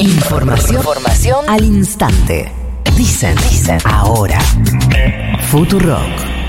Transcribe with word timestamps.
Información, 0.00 0.76
información 0.76 1.44
al 1.46 1.62
instante. 1.62 2.50
Dicen, 2.96 3.36
dicen, 3.36 3.78
ahora. 3.84 4.40
Futurock. 5.50 6.39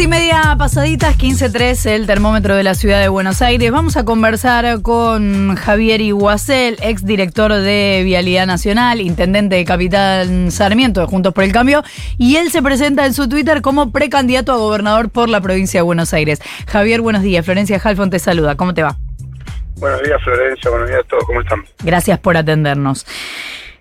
Y 0.00 0.06
media 0.06 0.54
pasaditas, 0.56 1.18
15.3, 1.18 1.90
el 1.90 2.06
termómetro 2.06 2.54
de 2.54 2.62
la 2.62 2.74
ciudad 2.74 3.00
de 3.00 3.08
Buenos 3.08 3.42
Aires. 3.42 3.72
Vamos 3.72 3.96
a 3.96 4.04
conversar 4.04 4.80
con 4.80 5.56
Javier 5.56 6.00
Iguacel, 6.00 6.76
ex 6.80 7.04
director 7.04 7.52
de 7.52 8.02
Vialidad 8.04 8.46
Nacional, 8.46 9.00
intendente 9.00 9.56
de 9.56 9.64
Capitán 9.64 10.52
Sarmiento 10.52 11.00
de 11.00 11.06
Juntos 11.06 11.34
por 11.34 11.42
el 11.42 11.52
Cambio, 11.52 11.82
y 12.16 12.36
él 12.36 12.52
se 12.52 12.62
presenta 12.62 13.06
en 13.06 13.12
su 13.12 13.28
Twitter 13.28 13.60
como 13.60 13.90
precandidato 13.90 14.52
a 14.52 14.56
gobernador 14.56 15.10
por 15.10 15.28
la 15.28 15.40
provincia 15.40 15.80
de 15.80 15.82
Buenos 15.82 16.14
Aires. 16.14 16.40
Javier, 16.68 17.00
buenos 17.00 17.22
días. 17.22 17.44
Florencia 17.44 17.80
Halfon 17.82 18.08
te 18.08 18.20
saluda. 18.20 18.54
¿Cómo 18.54 18.74
te 18.74 18.84
va? 18.84 18.96
Buenos 19.78 20.02
días, 20.02 20.22
Florencia. 20.22 20.70
Buenos 20.70 20.88
días 20.88 21.00
a 21.04 21.08
todos. 21.08 21.24
¿Cómo 21.24 21.40
están? 21.40 21.64
Gracias 21.82 22.18
por 22.20 22.36
atendernos. 22.36 23.04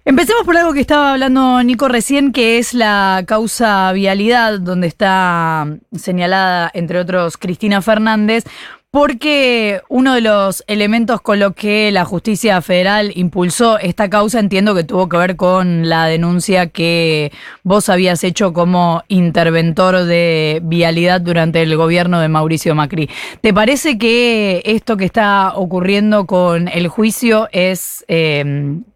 Empecemos 0.07 0.45
por 0.45 0.55
algo 0.55 0.73
que 0.73 0.79
estaba 0.79 1.11
hablando 1.11 1.61
Nico 1.63 1.89
recién, 1.89 2.31
que 2.31 2.59
es 2.59 2.73
la 2.73 3.25
causa 3.27 3.91
vialidad, 3.91 4.57
donde 4.57 4.87
está 4.87 5.67
señalada, 5.97 6.71
entre 6.73 6.99
otros, 6.99 7.35
Cristina 7.35 7.81
Fernández, 7.81 8.45
porque 8.91 9.81
uno 9.89 10.15
de 10.15 10.21
los 10.21 10.63
elementos 10.67 11.21
con 11.21 11.39
los 11.39 11.53
que 11.53 11.91
la 11.91 12.05
justicia 12.05 12.61
federal 12.61 13.11
impulsó 13.15 13.77
esta 13.79 14.09
causa 14.09 14.39
entiendo 14.39 14.73
que 14.73 14.83
tuvo 14.83 15.09
que 15.09 15.17
ver 15.17 15.35
con 15.35 15.89
la 15.89 16.05
denuncia 16.05 16.69
que 16.69 17.31
vos 17.63 17.89
habías 17.89 18.23
hecho 18.23 18.53
como 18.53 19.03
interventor 19.09 20.05
de 20.05 20.61
vialidad 20.63 21.19
durante 21.19 21.61
el 21.61 21.75
gobierno 21.75 22.21
de 22.21 22.29
Mauricio 22.29 22.75
Macri. 22.75 23.09
¿Te 23.41 23.53
parece 23.53 23.97
que 23.97 24.61
esto 24.65 24.95
que 24.95 25.05
está 25.05 25.53
ocurriendo 25.55 26.25
con 26.25 26.67
el 26.69 26.87
juicio 26.87 27.49
es 27.51 28.05
eh, 28.07 28.43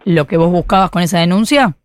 lo 0.05 0.25
que 0.25 0.37
vos 0.37 0.51
buscabas 0.51 0.89
con 0.89 1.01
esa 1.01 1.19
denuncia? 1.19 1.75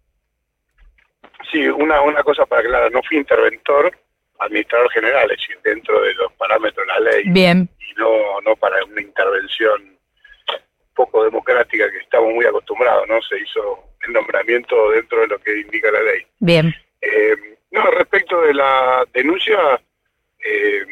Sí, 1.50 1.67
una, 1.69 2.00
una 2.02 2.23
cosa 2.23 2.47
para 2.47 2.62
aclarar, 2.62 2.92
no 2.92 3.00
fui 3.02 3.19
interventor, 3.19 3.92
administrador 4.39 4.91
general, 4.91 5.31
es 5.31 5.39
decir, 5.39 5.59
dentro 5.65 6.01
de 6.03 6.15
los 6.15 6.33
parámetros 6.34 6.87
de 6.87 6.92
la 6.92 7.11
ley. 7.11 7.23
Bien 7.27 7.69
no, 7.97 8.41
no 8.42 8.56
para 8.56 8.84
una 8.84 9.01
intervención 9.01 9.97
poco 10.95 11.25
democrática 11.25 11.91
que 11.91 11.98
estamos 11.98 12.33
muy 12.33 12.47
acostumbrados, 12.47 13.07
¿no? 13.09 13.20
Se 13.23 13.39
hizo 13.39 13.84
el 14.07 14.12
nombramiento 14.12 14.91
dentro 14.92 15.20
de 15.20 15.27
lo 15.29 15.39
que 15.39 15.61
indica 15.61 15.91
la 15.91 16.03
ley. 16.03 16.27
Bien. 16.39 16.75
Eh, 17.03 17.37
no, 17.70 17.91
respecto 17.91 18.41
de 18.42 18.55
la 18.55 19.05
denuncia, 19.12 19.81
eh, 20.42 20.87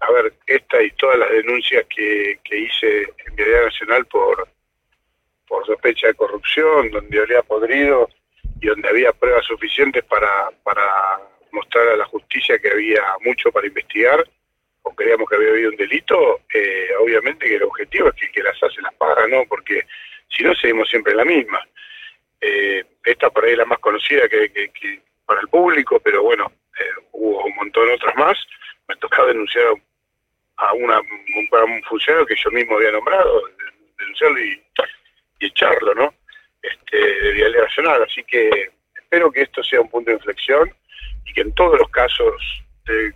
a 0.00 0.12
ver, 0.12 0.32
esta 0.46 0.80
y 0.80 0.90
todas 0.92 1.18
las 1.18 1.30
denuncias 1.30 1.84
que, 1.88 2.38
que 2.44 2.58
hice 2.58 3.02
en 3.26 3.34
Vialidad 3.34 3.64
Nacional 3.64 4.06
por, 4.06 4.48
por 5.48 5.66
sospecha 5.66 6.08
de 6.08 6.14
corrupción, 6.14 6.90
donde 6.90 7.20
había 7.20 7.42
podrido 7.42 8.08
y 8.60 8.66
donde 8.68 8.88
había 8.88 9.12
pruebas 9.12 9.44
suficientes 9.44 10.04
para, 10.04 10.50
para 10.62 10.84
mostrar 11.56 11.88
a 11.88 11.96
la 11.96 12.04
justicia 12.04 12.58
que 12.58 12.70
había 12.70 13.02
mucho 13.24 13.50
para 13.50 13.66
investigar, 13.66 14.24
o 14.82 14.94
creíamos 14.94 15.28
que 15.28 15.36
había 15.36 15.50
habido 15.50 15.70
un 15.70 15.76
delito, 15.76 16.40
eh, 16.54 16.90
obviamente 17.00 17.46
que 17.46 17.56
el 17.56 17.64
objetivo 17.64 18.08
es 18.08 18.14
que 18.14 18.30
que 18.30 18.42
las 18.42 18.62
hace 18.62 18.80
las 18.82 18.94
paga, 18.94 19.26
¿no? 19.26 19.44
Porque 19.48 19.84
si 20.28 20.44
no, 20.44 20.54
seguimos 20.54 20.88
siempre 20.88 21.14
la 21.14 21.24
misma. 21.24 21.60
Eh, 22.40 22.84
esta 23.04 23.30
por 23.30 23.44
ahí 23.44 23.52
es 23.52 23.58
la 23.58 23.64
más 23.64 23.78
conocida 23.78 24.28
que, 24.28 24.70
para 25.24 25.40
el 25.40 25.48
público, 25.48 25.98
pero 26.00 26.22
bueno, 26.22 26.52
eh, 26.78 27.04
hubo 27.12 27.44
un 27.44 27.56
montón 27.56 27.86
de 27.88 27.94
otras 27.94 28.14
más. 28.16 28.38
Me 28.86 28.96
tocaba 28.96 29.28
denunciar 29.28 29.66
a, 30.58 30.72
una, 30.74 31.00
un, 31.00 31.82
funcionario 31.88 32.26
que 32.26 32.36
yo 32.36 32.50
mismo 32.50 32.76
había 32.76 32.92
nombrado, 32.92 33.42
denunciarlo 33.98 34.38
y, 34.38 34.62
echarlo, 35.40 35.94
¿no? 35.94 36.14
Este, 36.62 36.96
de 36.96 37.32
Vialidad 37.32 37.64
Nacional. 37.64 38.02
Así 38.04 38.22
que 38.24 38.70
espero 38.94 39.30
que 39.32 39.42
esto 39.42 39.62
sea 39.64 39.80
un 39.80 39.90
punto 39.90 40.10
de 40.10 40.16
inflexión 40.16 40.72
y 41.26 41.32
que 41.32 41.42
en 41.42 41.52
todos 41.52 41.78
los 41.78 41.88
casos 41.90 42.34
de 42.86 43.12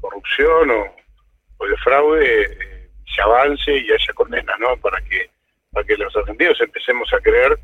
corrupción 0.00 0.70
o, 0.70 1.66
de 1.66 1.76
fraude 1.78 2.42
eh, 2.42 2.88
se 3.14 3.22
avance 3.22 3.76
y 3.76 3.90
haya 3.90 4.12
condena, 4.14 4.54
¿no? 4.58 4.76
Para 4.76 5.00
que, 5.02 5.28
para 5.72 5.86
que 5.86 5.96
los 5.96 6.14
argentinos 6.16 6.60
empecemos 6.60 7.12
a 7.12 7.18
creer 7.18 7.58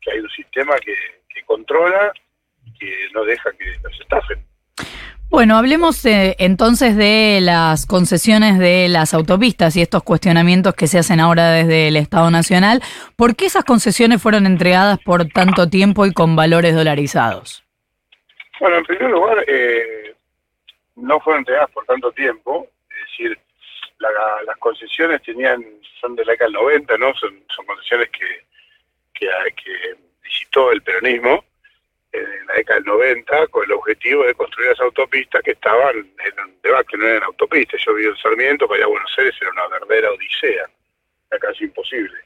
que 0.00 0.12
hay 0.12 0.20
un 0.20 0.30
sistema 0.30 0.74
que, 0.78 0.94
controla 1.46 2.10
y 2.64 2.72
que 2.78 3.08
no 3.12 3.22
deja 3.24 3.50
que 3.52 3.76
nos 3.82 4.00
estafen. 4.00 4.42
Bueno, 5.28 5.58
hablemos 5.58 6.04
eh, 6.06 6.36
entonces 6.38 6.96
de 6.96 7.40
las 7.42 7.84
concesiones 7.84 8.58
de 8.58 8.88
las 8.88 9.12
autopistas 9.12 9.76
y 9.76 9.82
estos 9.82 10.02
cuestionamientos 10.04 10.74
que 10.74 10.86
se 10.86 10.98
hacen 10.98 11.20
ahora 11.20 11.50
desde 11.50 11.88
el 11.88 11.96
Estado 11.96 12.30
Nacional. 12.30 12.82
¿Por 13.16 13.36
qué 13.36 13.44
esas 13.44 13.64
concesiones 13.64 14.22
fueron 14.22 14.46
entregadas 14.46 14.98
por 15.04 15.26
tanto 15.26 15.68
tiempo 15.68 16.06
y 16.06 16.12
con 16.12 16.34
valores 16.34 16.74
dolarizados? 16.74 17.63
Bueno, 18.60 18.76
en 18.78 18.84
primer 18.84 19.10
lugar, 19.10 19.44
eh, 19.46 20.14
no 20.96 21.20
fueron 21.20 21.40
entregadas 21.40 21.70
por 21.70 21.84
tanto 21.86 22.12
tiempo, 22.12 22.68
es 22.88 22.96
decir, 23.10 23.38
las 23.98 24.56
concesiones 24.58 25.22
tenían 25.22 25.64
son 26.00 26.14
de 26.16 26.24
la 26.24 26.32
década 26.32 26.50
del 26.50 26.60
90, 26.60 26.98
¿no? 26.98 27.14
Son, 27.14 27.44
son 27.54 27.66
concesiones 27.66 28.10
que, 28.10 28.44
que, 29.14 29.96
visitó 30.22 30.72
el 30.72 30.82
peronismo 30.82 31.44
en 32.12 32.46
la 32.46 32.54
década 32.54 32.80
del 32.80 32.86
90 32.86 33.46
con 33.48 33.64
el 33.64 33.72
objetivo 33.72 34.24
de 34.24 34.34
construir 34.34 34.70
las 34.70 34.80
autopistas 34.80 35.42
que 35.42 35.52
estaban 35.52 35.96
en 35.96 36.44
un 36.44 36.60
debate 36.62 36.86
que 36.90 36.96
no 36.98 37.06
eran 37.06 37.22
autopistas. 37.24 37.80
Yo 37.84 37.94
vivo 37.94 38.12
en 38.12 38.18
Sarmiento, 38.18 38.66
para 38.66 38.78
ir 38.78 38.84
a 38.84 38.88
Buenos 38.88 39.14
Aires 39.18 39.34
era 39.40 39.50
una 39.50 39.68
verdadera 39.68 40.12
odisea, 40.12 40.68
era 41.30 41.40
casi 41.40 41.64
imposible. 41.64 42.18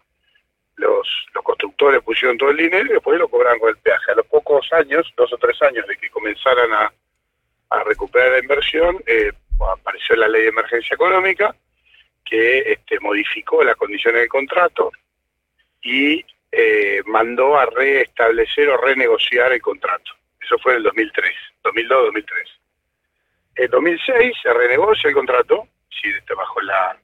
Los, 0.77 1.09
los 1.35 1.45
constructores 1.79 2.03
pusieron 2.03 2.39
todo 2.39 2.51
el 2.51 2.57
dinero 2.57 2.87
y 2.87 2.95
después 2.95 3.19
lo 3.19 3.29
cobraban 3.29 3.59
con 3.59 3.71
el 3.71 3.79
peaje. 3.79 4.13
A 4.13 4.17
los 4.17 4.27
pocos 4.27 4.69
años, 4.73 5.13
dos 5.17 5.33
o 5.33 5.39
tres 5.39 5.61
años 5.63 5.87
de 5.87 5.97
que 5.97 6.11
comenzaran 6.11 6.73
a 6.73 6.93
a 7.71 7.85
recuperar 7.85 8.33
la 8.33 8.39
inversión, 8.39 9.03
eh, 9.07 9.33
apareció 9.61 10.17
la 10.17 10.29
ley 10.29 10.43
de 10.43 10.49
emergencia 10.49 10.95
económica 10.95 11.55
que 12.25 12.73
este, 12.73 13.01
modificó 13.01 13.63
las 13.65 13.77
condiciones 13.77 14.21
del 14.21 14.29
contrato 14.29 14.91
y 15.83 16.25
eh, 16.53 17.03
mandó 17.07 17.59
a 17.59 17.67
reestablecer 17.67 18.69
o 18.69 18.77
renegociar 18.79 19.53
el 19.53 19.61
contrato. 19.61 20.13
Eso 20.41 20.59
fue 20.59 20.73
en 20.73 20.79
el 20.79 20.85
2003, 20.85 21.31
2002-2003. 21.65 22.25
En 23.57 23.71
2006 23.71 24.37
se 24.43 24.53
renegocia 24.53 25.09
el 25.09 25.15
contrato, 25.15 25.69
sí, 25.91 26.09
este, 26.09 26.35
bajo 26.35 26.61
la 26.61 26.99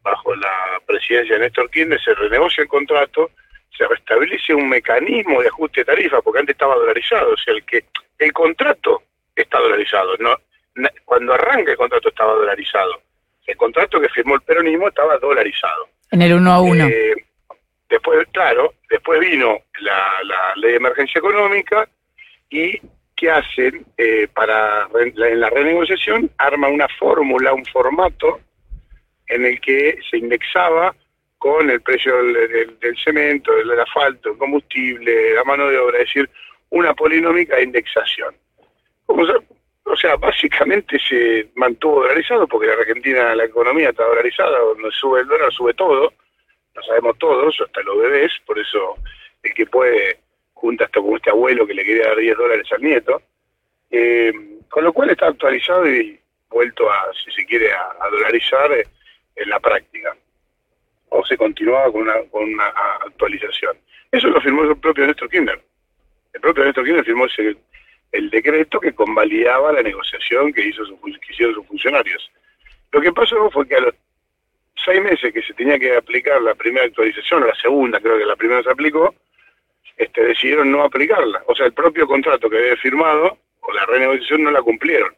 bajo 0.00 0.34
la 0.36 0.80
presidencia 0.86 1.34
de 1.34 1.40
Néstor 1.42 1.70
Kirchner 1.70 2.00
se 2.00 2.14
renegocia 2.14 2.62
el 2.62 2.68
contrato, 2.68 3.30
se 3.78 3.86
restablece 3.86 4.52
un 4.52 4.68
mecanismo 4.68 5.40
de 5.40 5.48
ajuste 5.48 5.82
de 5.82 5.84
tarifa, 5.84 6.20
porque 6.20 6.40
antes 6.40 6.54
estaba 6.54 6.74
dolarizado, 6.74 7.32
o 7.32 7.36
sea, 7.36 7.54
el 7.54 7.64
que 7.64 7.84
el 8.18 8.32
contrato 8.32 9.04
está 9.36 9.60
dolarizado. 9.60 10.16
No, 10.18 10.36
cuando 11.04 11.34
arranca 11.34 11.70
el 11.70 11.76
contrato 11.76 12.08
estaba 12.08 12.32
dolarizado. 12.34 13.00
El 13.46 13.56
contrato 13.56 14.00
que 14.00 14.08
firmó 14.08 14.34
el 14.34 14.42
peronismo 14.42 14.88
estaba 14.88 15.16
dolarizado. 15.18 15.88
En 16.10 16.22
el 16.22 16.34
1 16.34 16.50
a 16.50 16.60
1. 16.60 16.86
Eh, 16.88 17.14
después, 17.88 18.26
claro, 18.32 18.74
después 18.90 19.20
vino 19.20 19.58
la, 19.80 20.52
ley 20.56 20.72
de 20.72 20.76
emergencia 20.76 21.20
económica 21.20 21.88
y 22.50 22.80
¿qué 23.14 23.30
hacen? 23.30 23.86
Eh, 23.96 24.28
para 24.34 24.88
en 25.00 25.40
la 25.40 25.50
renegociación 25.50 26.30
arman 26.36 26.72
una 26.72 26.88
fórmula, 26.98 27.54
un 27.54 27.64
formato 27.66 28.40
en 29.28 29.46
el 29.46 29.60
que 29.60 29.98
se 30.10 30.18
indexaba 30.18 30.94
con 31.38 31.70
el 31.70 31.80
precio 31.80 32.16
del, 32.16 32.78
del 32.80 32.96
cemento, 32.98 33.54
del 33.54 33.78
asfalto, 33.78 34.30
el 34.30 34.38
combustible, 34.38 35.34
la 35.34 35.44
mano 35.44 35.68
de 35.68 35.78
obra, 35.78 35.98
es 35.98 36.06
decir, 36.06 36.28
una 36.70 36.94
polinómica 36.94 37.56
de 37.56 37.62
indexación 37.64 38.34
o 39.90 39.96
sea, 39.96 40.16
básicamente 40.16 40.98
se 40.98 41.48
mantuvo 41.54 42.02
dolarizado 42.02 42.46
porque 42.46 42.66
en 42.66 42.78
Argentina 42.78 43.34
la 43.34 43.44
economía 43.44 43.90
está 43.90 44.04
dolarizada, 44.04 44.58
donde 44.58 44.90
sube 44.92 45.20
el 45.20 45.26
dólar 45.26 45.52
sube 45.52 45.74
todo, 45.74 46.12
lo 46.74 46.82
sabemos 46.82 47.18
todos, 47.18 47.58
hasta 47.60 47.82
los 47.82 47.98
bebés, 47.98 48.32
por 48.46 48.58
eso 48.58 48.96
el 49.42 49.54
que 49.54 49.66
puede 49.66 50.18
junta 50.52 50.84
hasta 50.84 51.00
con 51.00 51.16
este 51.16 51.30
abuelo 51.30 51.66
que 51.66 51.74
le 51.74 51.84
quería 51.84 52.08
dar 52.08 52.16
10 52.16 52.36
dólares 52.36 52.66
al 52.70 52.82
nieto, 52.82 53.22
eh, 53.90 54.32
con 54.68 54.84
lo 54.84 54.92
cual 54.92 55.10
está 55.10 55.28
actualizado 55.28 55.88
y 55.88 56.20
vuelto 56.50 56.90
a, 56.90 57.10
si 57.24 57.30
se 57.30 57.46
quiere, 57.46 57.72
a, 57.72 58.08
dolarizar 58.10 58.72
eh, 58.72 58.86
en 59.36 59.48
la 59.48 59.60
práctica. 59.60 60.14
Continuaba 61.38 61.90
con 61.90 62.02
una, 62.02 62.14
con 62.30 62.44
una 62.44 62.66
actualización. 63.06 63.76
Eso 64.12 64.28
lo 64.28 64.40
firmó 64.40 64.64
el 64.64 64.76
propio 64.76 65.06
Néstor 65.06 65.30
Kirchner. 65.30 65.60
El 66.34 66.40
propio 66.40 66.64
Néstor 66.64 66.84
Kirchner 66.84 67.04
firmó 67.04 67.26
ese 67.26 67.56
el 68.12 68.30
decreto 68.30 68.80
que 68.80 68.94
convalidaba 68.94 69.72
la 69.72 69.82
negociación 69.82 70.52
que, 70.52 70.66
hizo 70.66 70.84
su, 70.84 70.98
hicieron 71.30 71.54
sus 71.54 71.66
funcionarios. 71.66 72.30
Lo 72.92 73.00
que 73.00 73.12
pasó 73.12 73.50
fue 73.50 73.68
que 73.68 73.76
a 73.76 73.80
los 73.80 73.94
seis 74.84 75.02
meses 75.02 75.32
que 75.32 75.42
se 75.42 75.54
tenía 75.54 75.78
que 75.78 75.96
aplicar 75.96 76.40
la 76.40 76.54
primera 76.54 76.86
actualización, 76.86 77.42
o 77.42 77.46
la 77.46 77.54
segunda, 77.54 78.00
creo 78.00 78.18
que 78.18 78.24
la 78.24 78.36
primera 78.36 78.62
se 78.62 78.70
aplicó, 78.70 79.14
este, 79.96 80.24
decidieron 80.24 80.70
no 80.70 80.82
aplicarla. 80.82 81.42
O 81.46 81.54
sea, 81.54 81.66
el 81.66 81.72
propio 81.72 82.06
contrato 82.06 82.48
que 82.48 82.58
había 82.58 82.76
firmado, 82.76 83.38
o 83.60 83.72
la 83.72 83.84
renegociación, 83.86 84.44
no 84.44 84.50
la 84.50 84.62
cumplieron. 84.62 85.14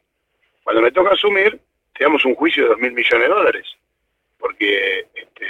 Cuando 0.65 0.83
me 0.83 0.91
toca 0.91 1.13
asumir, 1.13 1.61
teníamos 1.95 2.25
un 2.25 2.35
juicio 2.35 2.65
de 2.65 2.71
dos 2.71 2.79
mil 2.79 2.93
millones 2.93 3.29
de 3.29 3.35
dólares, 3.35 3.67
porque 4.39 5.07
este, 5.15 5.50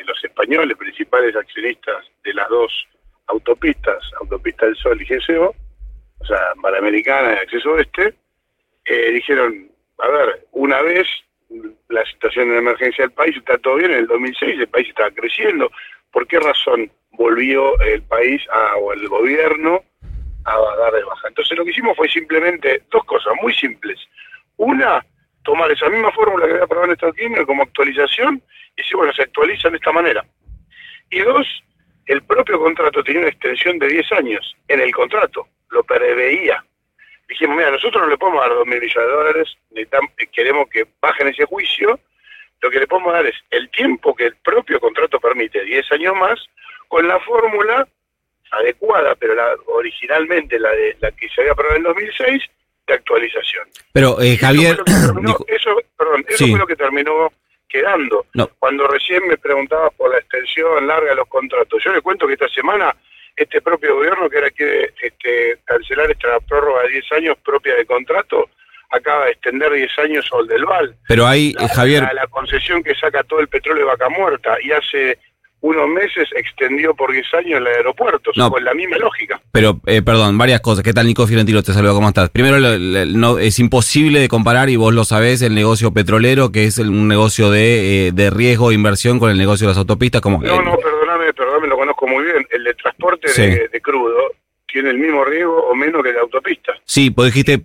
españoles, 0.50 0.76
principales 0.76 1.36
accionistas 1.36 2.06
de 2.24 2.34
las 2.34 2.48
dos 2.48 2.88
autopistas, 3.28 4.02
Autopista 4.20 4.66
del 4.66 4.74
Sol 4.74 5.00
y 5.00 5.04
GSO, 5.04 5.54
o 6.18 6.24
sea, 6.24 6.38
Panamericana 6.60 7.34
y 7.34 7.36
Acceso 7.36 7.70
Oeste, 7.70 8.14
eh, 8.84 9.12
dijeron, 9.12 9.70
a 9.98 10.08
ver, 10.08 10.46
una 10.50 10.82
vez 10.82 11.06
la 11.88 12.04
situación 12.06 12.48
de 12.50 12.58
emergencia 12.58 13.04
del 13.04 13.12
país 13.12 13.36
está 13.36 13.58
todo 13.58 13.76
bien, 13.76 13.92
en 13.92 13.98
el 13.98 14.06
2006 14.08 14.58
el 14.58 14.68
país 14.68 14.88
estaba 14.88 15.10
creciendo, 15.12 15.70
¿por 16.10 16.26
qué 16.26 16.40
razón 16.40 16.90
volvió 17.12 17.78
el 17.82 18.02
país 18.02 18.42
o 18.80 18.92
el 18.92 19.06
gobierno 19.06 19.84
a 20.46 20.58
dar 20.78 20.92
de 20.92 21.04
baja? 21.04 21.28
Entonces 21.28 21.56
lo 21.56 21.64
que 21.64 21.70
hicimos 21.70 21.96
fue 21.96 22.08
simplemente 22.08 22.82
dos 22.90 23.04
cosas 23.04 23.34
muy 23.40 23.54
simples. 23.54 24.00
Una, 24.56 25.04
tomar 25.44 25.70
esa 25.70 25.88
misma 25.88 26.10
fórmula 26.10 26.46
que 26.46 26.52
había 26.52 26.64
aprobado 26.64 26.86
en 26.86 26.92
Estados 26.94 27.16
Unidos 27.20 27.46
como 27.46 27.62
actualización 27.62 28.42
y 28.76 28.82
decir, 28.82 28.96
bueno, 28.96 29.12
se 29.12 29.22
actualiza 29.22 29.70
de 29.70 29.76
esta 29.76 29.92
manera. 29.92 30.24
Y 31.10 31.20
dos, 31.20 31.46
el 32.06 32.22
propio 32.22 32.58
contrato 32.58 33.02
tenía 33.02 33.20
una 33.20 33.30
extensión 33.30 33.78
de 33.78 33.88
10 33.88 34.12
años 34.12 34.56
en 34.68 34.80
el 34.80 34.92
contrato, 34.92 35.46
lo 35.70 35.82
preveía. 35.82 36.64
Dijimos, 37.28 37.56
mira, 37.56 37.70
nosotros 37.70 38.02
no 38.02 38.08
le 38.08 38.18
podemos 38.18 38.40
dar 38.40 38.54
2 38.54 38.66
mil 38.66 38.80
millones 38.80 39.08
de 39.08 39.14
dólares, 39.14 39.56
queremos 40.32 40.68
que 40.68 40.86
bajen 41.00 41.28
ese 41.28 41.44
juicio, 41.44 41.98
lo 42.62 42.70
que 42.70 42.80
le 42.80 42.86
podemos 42.86 43.12
dar 43.12 43.26
es 43.26 43.36
el 43.50 43.70
tiempo 43.70 44.14
que 44.14 44.26
el 44.26 44.36
propio 44.36 44.80
contrato 44.80 45.18
permite, 45.18 45.64
10 45.64 45.92
años 45.92 46.14
más, 46.16 46.38
con 46.88 47.06
la 47.06 47.18
fórmula 47.20 47.86
adecuada, 48.50 49.14
pero 49.14 49.34
la, 49.34 49.54
originalmente 49.66 50.58
la 50.58 50.70
de 50.70 50.96
la 51.00 51.10
que 51.12 51.28
se 51.28 51.40
había 51.40 51.52
aprobado 51.52 51.76
en 51.76 51.84
2006, 51.84 52.42
de 52.86 52.94
actualización. 52.94 53.68
Pero, 53.92 54.20
eh, 54.20 54.36
Javier... 54.36 54.78
Eso, 55.46 55.76
perdón, 55.96 56.24
eso 56.28 56.46
fue 56.48 56.58
lo 56.58 56.66
que 56.66 56.76
terminó 56.76 57.32
quedando. 57.70 58.26
Cuando 58.58 58.86
recién 58.86 59.26
me 59.26 59.38
preguntaba 59.38 59.90
por 59.90 60.10
la 60.10 60.18
extensión 60.18 60.86
larga 60.86 61.10
de 61.10 61.16
los 61.16 61.28
contratos, 61.28 61.82
yo 61.82 61.92
le 61.92 62.02
cuento 62.02 62.26
que 62.26 62.34
esta 62.34 62.48
semana 62.48 62.94
este 63.36 63.62
propio 63.62 63.94
gobierno 63.94 64.28
que 64.28 64.36
ahora 64.36 64.50
quiere 64.50 64.92
este, 65.00 65.58
cancelar 65.64 66.10
esta 66.10 66.40
prórroga 66.40 66.82
de 66.82 66.90
10 66.90 67.12
años 67.12 67.38
propia 67.42 67.74
de 67.74 67.86
contrato, 67.86 68.50
acaba 68.90 69.26
de 69.26 69.32
extender 69.32 69.72
10 69.72 69.98
años 70.00 70.28
al 70.32 70.46
del 70.46 70.64
Val. 70.64 70.94
Pero 71.08 71.26
hay, 71.26 71.54
Javier... 71.74 72.02
La, 72.02 72.12
la, 72.12 72.26
concesión 72.26 72.82
que 72.82 72.94
saca 72.94 73.22
todo 73.22 73.40
el 73.40 73.48
petróleo 73.48 73.84
de 73.84 73.90
vaca 73.90 74.08
muerta 74.08 74.58
y 74.62 74.72
hace 74.72 75.16
unos 75.62 75.88
meses 75.88 76.28
extendió 76.34 76.94
por 76.94 77.12
10 77.12 77.34
años 77.34 77.60
el 77.60 77.66
aeropuerto, 77.66 78.30
no, 78.34 78.50
con 78.50 78.64
la 78.64 78.72
misma 78.72 78.96
lógica. 78.96 79.40
Pero, 79.52 79.80
eh, 79.86 80.00
perdón, 80.02 80.38
varias 80.38 80.60
cosas. 80.60 80.82
¿Qué 80.82 80.92
tal, 80.92 81.06
Nico 81.06 81.26
Fiorentino? 81.26 81.62
Te 81.62 81.72
saludo, 81.72 81.94
¿cómo 81.94 82.08
estás? 82.08 82.30
Primero, 82.30 82.58
no, 82.58 83.38
es 83.38 83.58
imposible 83.58 84.20
de 84.20 84.28
comparar, 84.28 84.70
y 84.70 84.76
vos 84.76 84.94
lo 84.94 85.04
sabés, 85.04 85.42
el 85.42 85.54
negocio 85.54 85.92
petrolero, 85.92 86.50
que 86.50 86.64
es 86.64 86.78
un 86.78 87.08
negocio 87.08 87.50
de, 87.50 88.08
eh, 88.08 88.12
de 88.12 88.30
riesgo 88.30 88.70
e 88.70 88.74
inversión, 88.74 89.18
con 89.18 89.30
el 89.30 89.36
negocio 89.36 89.66
de 89.66 89.72
las 89.72 89.78
autopistas. 89.78 90.22
Como, 90.22 90.42
no, 90.42 90.62
no, 90.62 90.76
perdóname, 90.78 91.32
perdóname, 91.34 91.68
lo 91.68 91.76
conozco 91.76 92.06
muy 92.06 92.24
bien. 92.24 92.46
El 92.50 92.64
de 92.64 92.74
transporte 92.74 93.30
de, 93.70 93.80
crudo 93.82 94.32
tiene 94.66 94.90
el 94.90 94.98
mismo 94.98 95.24
riesgo 95.24 95.60
o 95.66 95.74
menos 95.74 96.02
que 96.02 96.08
el 96.08 96.14
de 96.14 96.20
autopista. 96.20 96.72
Sí, 96.84 97.10
pues 97.10 97.34
dijiste, 97.34 97.62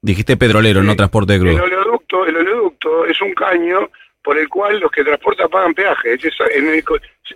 dijiste 0.00 0.38
petrolero, 0.38 0.82
no 0.82 0.96
transporte 0.96 1.34
de 1.34 1.40
crudo. 1.40 1.52
El 1.52 1.60
oleoducto, 1.60 2.26
el 2.26 2.36
oleoducto 2.36 3.04
es 3.06 3.20
un 3.20 3.34
caño 3.34 3.90
por 4.26 4.36
el 4.36 4.48
cual 4.48 4.80
los 4.80 4.90
que 4.90 5.04
transportan 5.04 5.48
pagan 5.48 5.72
peaje. 5.72 6.14
Es 6.14 6.20
en 6.52 6.68
el, 6.68 6.82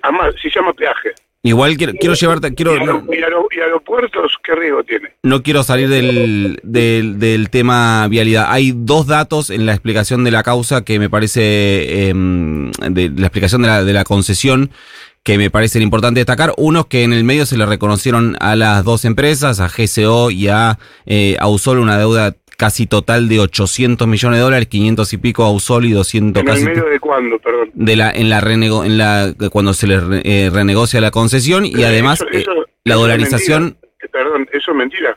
además, 0.02 0.34
se 0.42 0.50
llama 0.50 0.72
peaje. 0.72 1.10
Igual 1.44 1.76
quiero, 1.76 1.92
quiero 1.94 2.14
llevarte, 2.14 2.52
quiero... 2.52 2.74
¿Y, 2.74 3.58
aeropuertos 3.60 4.36
qué 4.42 4.56
riesgo 4.56 4.82
tiene? 4.82 5.12
No 5.22 5.42
quiero 5.44 5.62
salir 5.62 5.88
del, 5.88 6.58
del, 6.64 7.48
tema 7.50 8.08
vialidad. 8.08 8.46
Hay 8.48 8.72
dos 8.74 9.06
datos 9.06 9.50
en 9.50 9.66
la 9.66 9.72
explicación 9.72 10.24
de 10.24 10.32
la 10.32 10.42
causa 10.42 10.84
que 10.84 10.98
me 10.98 11.08
parece, 11.08 12.08
em, 12.08 12.72
de 12.72 13.08
la 13.08 13.26
explicación 13.28 13.62
de 13.62 13.68
la, 13.68 13.84
de 13.84 13.92
la 13.92 14.02
concesión 14.02 14.70
que 15.22 15.38
me 15.38 15.48
parecen 15.48 15.82
importante 15.82 16.18
destacar. 16.18 16.52
Uno 16.56 16.80
es 16.80 16.86
que 16.86 17.04
en 17.04 17.12
el 17.12 17.22
medio 17.22 17.46
se 17.46 17.56
le 17.56 17.66
reconocieron 17.66 18.36
a 18.40 18.56
las 18.56 18.84
dos 18.84 19.04
empresas, 19.04 19.60
a 19.60 19.68
GCO 19.68 20.32
y 20.32 20.48
a 20.48 20.78
eh, 21.06 21.36
Ausol, 21.38 21.78
una 21.78 21.98
deuda 21.98 22.34
casi 22.60 22.86
total 22.86 23.26
de 23.26 23.40
800 23.40 24.06
millones 24.06 24.38
de 24.38 24.42
dólares, 24.42 24.68
500 24.68 25.10
y 25.14 25.16
pico 25.16 25.44
a 25.44 25.50
Usol 25.50 25.86
y 25.86 25.92
200 25.92 26.42
¿En 26.42 26.46
casi. 26.46 26.60
¿En 26.60 26.68
el 26.68 26.74
medio 26.74 26.90
de 26.90 27.00
cuándo, 27.00 27.38
perdón? 27.38 27.70
De 27.72 27.96
la, 27.96 28.10
en 28.10 28.28
la, 28.28 28.42
renego, 28.42 28.84
en 28.84 28.98
la 28.98 29.32
cuando 29.50 29.72
se 29.72 29.86
le 29.86 29.94
eh, 30.24 30.50
renegocia 30.52 31.00
la 31.00 31.10
concesión 31.10 31.64
y 31.64 31.82
además 31.84 32.22
eh, 32.30 32.44
la 32.84 32.96
dolarización. 32.96 33.78
Eh, 34.02 34.08
perdón, 34.08 34.46
eso 34.52 34.72
es 34.72 34.76
mentira. 34.76 35.16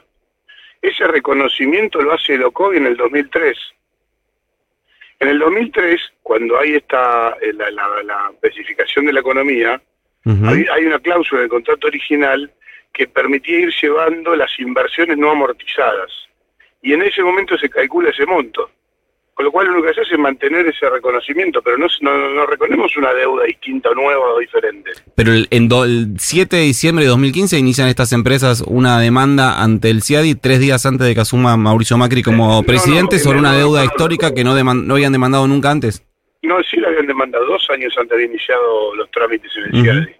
Ese 0.82 1.06
reconocimiento 1.06 2.02
lo 2.02 2.14
hace 2.14 2.36
el 2.36 2.44
OCOI 2.46 2.78
en 2.78 2.86
el 2.86 2.96
2003. 2.96 3.58
En 5.20 5.28
el 5.28 5.40
2003, 5.40 6.00
cuando 6.22 6.58
hay 6.58 6.76
esta 6.76 7.36
la, 7.56 7.72
la, 7.72 8.32
especificación 8.36 9.06
de 9.06 9.14
la 9.14 9.20
economía, 9.20 9.82
hay, 10.26 10.66
hay 10.74 10.86
una 10.86 11.00
cláusula 11.00 11.42
del 11.42 11.50
contrato 11.50 11.88
original 11.88 12.50
que 12.94 13.06
permitía 13.06 13.60
ir 13.60 13.74
llevando 13.82 14.34
las 14.34 14.58
inversiones 14.60 15.18
no 15.18 15.32
amortizadas 15.32 16.10
y 16.84 16.94
en 16.94 17.02
ese 17.02 17.24
momento 17.24 17.58
se 17.58 17.70
calcula 17.70 18.10
ese 18.10 18.26
monto. 18.26 18.70
Con 19.34 19.46
lo 19.46 19.52
cual 19.52 19.66
lo 19.66 19.82
que 19.82 19.90
hace 19.90 20.02
es 20.02 20.20
mantener 20.20 20.68
ese 20.68 20.88
reconocimiento, 20.88 21.60
pero 21.64 21.76
no, 21.76 21.88
no, 22.02 22.46
reconocemos 22.46 22.96
una 22.98 23.12
deuda 23.14 23.46
distinta, 23.46 23.90
nueva 23.96 24.34
o 24.34 24.38
diferente. 24.38 24.92
Pero 25.16 25.32
el, 25.32 25.48
en 25.50 25.72
el 25.72 26.20
7 26.20 26.56
de 26.56 26.62
diciembre 26.62 27.06
de 27.06 27.10
2015 27.10 27.58
inician 27.58 27.88
estas 27.88 28.14
empresas 28.14 28.62
una 28.68 29.00
demanda 29.00 29.64
ante 29.64 29.90
el 29.90 30.04
CIADI 30.04 30.36
tres 30.36 30.60
días 30.60 30.86
antes 30.86 31.08
de 31.08 31.16
que 31.16 31.22
asuma 31.22 31.58
Mauricio 31.58 31.98
Macri 31.98 32.22
como 32.22 32.62
presidente 32.62 33.18
sobre 33.18 33.40
una 33.40 33.58
deuda 33.58 33.84
histórica 33.84 34.36
que 34.36 34.44
no, 34.44 34.54
no 34.54 34.94
habían 34.94 35.14
demandado 35.14 35.48
nunca 35.48 35.72
antes. 35.72 36.06
No, 36.44 36.62
sí 36.62 36.78
la 36.78 36.90
habían 36.90 37.08
demandado 37.08 37.46
dos 37.48 37.68
años 37.72 37.96
antes 37.98 38.16
de 38.16 38.26
iniciado 38.26 38.94
los 38.94 39.10
trámites 39.10 39.52
en 39.58 39.64
el 39.64 39.82
CIADI. 39.82 40.16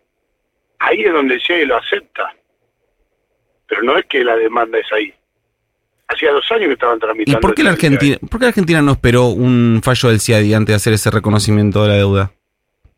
Ahí 0.80 1.04
es 1.04 1.14
donde 1.14 1.36
el 1.36 1.42
CIADI 1.42 1.66
lo 1.66 1.78
acepta. 1.78 2.34
Pero 3.68 3.84
no 3.84 3.96
es 3.96 4.06
que 4.06 4.24
la 4.24 4.36
demanda 4.38 4.80
es 4.80 4.92
ahí 4.92 5.14
hacía 6.08 6.32
dos 6.32 6.50
años 6.52 6.68
que 6.68 6.74
estaban 6.74 7.00
tramitando. 7.00 7.38
¿Y 7.38 7.42
por 7.42 7.56
qué, 7.56 7.64
la 7.64 7.72
Argentina, 7.72 8.18
por 8.30 8.40
qué 8.40 8.46
la 8.46 8.50
Argentina 8.50 8.82
no 8.82 8.92
esperó 8.94 9.28
un 9.28 9.82
fallo 9.84 10.10
del 10.10 10.20
CIADI 10.20 10.54
antes 10.54 10.74
de 10.74 10.76
hacer 10.76 10.94
ese 10.94 11.12
reconocimiento 11.12 11.84
de 11.84 11.90
la 11.90 11.96
deuda? 11.96 12.32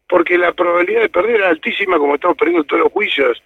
Porque 0.08 0.38
la 0.38 0.54
probabilidad 0.54 1.02
de 1.02 1.10
perder 1.10 1.38
era 1.38 1.50
altísima, 1.50 1.98
como 1.98 2.16
estamos 2.16 2.38
perdiendo 2.38 2.64
todos 2.64 2.84
los 2.84 2.92
juicios. 2.92 3.42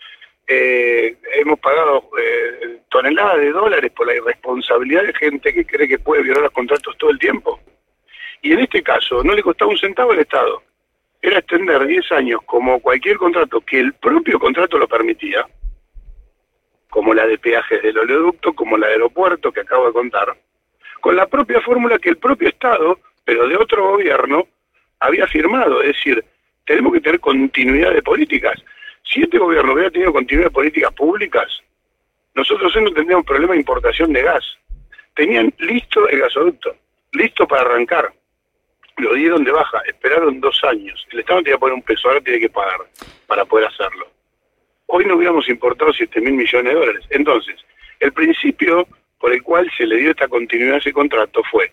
Eh, 0.47 1.15
hemos 1.35 1.59
pagado 1.59 2.09
eh, 2.19 2.79
toneladas 2.89 3.37
de 3.37 3.51
dólares 3.51 3.91
por 3.95 4.07
la 4.07 4.15
irresponsabilidad 4.15 5.03
de 5.03 5.13
gente 5.13 5.53
que 5.53 5.65
cree 5.65 5.87
que 5.87 5.99
puede 5.99 6.23
violar 6.23 6.43
los 6.43 6.51
contratos 6.51 6.97
todo 6.97 7.11
el 7.11 7.19
tiempo. 7.19 7.59
Y 8.41 8.53
en 8.53 8.59
este 8.59 8.81
caso 8.81 9.23
no 9.23 9.33
le 9.35 9.43
costaba 9.43 9.71
un 9.71 9.77
centavo 9.77 10.11
al 10.11 10.19
Estado. 10.19 10.63
Era 11.21 11.39
extender 11.39 11.85
10 11.85 12.11
años 12.13 12.39
como 12.45 12.79
cualquier 12.79 13.17
contrato 13.17 13.61
que 13.61 13.79
el 13.79 13.93
propio 13.93 14.39
contrato 14.39 14.77
lo 14.77 14.87
permitía 14.87 15.45
como 16.89 17.13
la 17.13 17.27
de 17.27 17.37
peajes 17.37 17.81
del 17.81 17.97
oleoducto, 17.97 18.53
como 18.53 18.77
la 18.77 18.87
de 18.87 18.93
aeropuerto 18.93 19.51
que 19.51 19.61
acabo 19.61 19.87
de 19.87 19.93
contar, 19.93 20.35
con 20.99 21.15
la 21.15 21.27
propia 21.27 21.61
fórmula 21.61 21.99
que 21.99 22.09
el 22.09 22.17
propio 22.17 22.49
Estado, 22.49 22.99
pero 23.23 23.47
de 23.47 23.55
otro 23.55 23.91
gobierno, 23.91 24.47
había 24.99 25.27
firmado. 25.27 25.81
Es 25.81 25.95
decir, 25.95 26.23
tenemos 26.65 26.93
que 26.93 27.01
tener 27.01 27.19
continuidad 27.19 27.93
de 27.93 28.01
políticas. 28.01 28.61
Si 29.03 29.21
este 29.21 29.37
gobierno 29.37 29.73
hubiera 29.73 29.91
tenido 29.91 30.11
continuidad 30.11 30.49
de 30.49 30.53
políticas 30.53 30.93
públicas, 30.93 31.47
nosotros 32.35 32.75
no 32.75 32.91
tendríamos 32.91 33.25
problema 33.25 33.53
de 33.53 33.59
importación 33.59 34.11
de 34.11 34.23
gas. 34.23 34.43
Tenían 35.15 35.53
listo 35.59 36.07
el 36.09 36.19
gasoducto, 36.19 36.75
listo 37.13 37.47
para 37.47 37.61
arrancar. 37.61 38.11
Lo 38.97 39.13
dieron 39.13 39.43
de 39.43 39.51
baja, 39.51 39.79
esperaron 39.87 40.41
dos 40.41 40.61
años. 40.63 41.05
El 41.11 41.19
Estado 41.19 41.41
tenía 41.43 41.55
que 41.55 41.59
poner 41.59 41.75
un 41.75 41.83
peso, 41.83 42.07
ahora 42.07 42.21
tiene 42.21 42.39
que 42.39 42.49
pagar 42.49 42.81
para 43.27 43.45
poder 43.45 43.67
hacerlo 43.67 44.08
hoy 44.89 45.05
no 45.05 45.15
hubiéramos 45.15 45.47
importado 45.49 45.93
7 45.93 46.19
mil 46.21 46.33
millones 46.33 46.73
de 46.73 46.79
dólares. 46.79 47.05
Entonces, 47.09 47.55
el 47.99 48.11
principio 48.11 48.87
por 49.19 49.33
el 49.33 49.43
cual 49.43 49.69
se 49.77 49.85
le 49.85 49.97
dio 49.97 50.11
esta 50.11 50.27
continuidad 50.27 50.75
a 50.75 50.77
ese 50.77 50.93
contrato 50.93 51.41
fue 51.51 51.71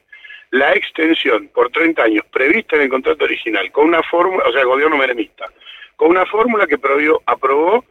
la 0.51 0.73
extensión 0.73 1.49
por 1.49 1.71
30 1.71 2.03
años 2.03 2.25
prevista 2.31 2.77
en 2.77 2.83
el 2.83 2.89
contrato 2.89 3.25
original, 3.25 3.71
con 3.73 3.87
una 3.87 4.03
fórmula, 4.03 4.45
o 4.49 4.53
sea, 4.53 4.63
el 4.63 4.69
gobierno 4.69 4.97
menemista, 4.97 5.47
con 5.97 6.11
una 6.11 6.27
fórmula 6.27 6.67
que 6.67 6.77
aprobó 7.27 7.85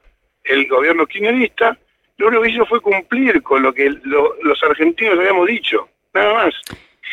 el 0.44 0.68
gobierno 0.68 1.06
kirchnerista, 1.06 1.78
lo 2.18 2.28
único 2.28 2.44
que 2.44 2.50
hizo 2.52 2.66
fue 2.66 2.80
cumplir 2.80 3.42
con 3.44 3.62
lo 3.62 3.74
que 3.74 3.90
los 4.06 4.64
argentinos 4.64 5.20
habíamos 5.20 5.48
dicho, 5.48 5.90
nada 6.14 6.34
más, 6.34 6.54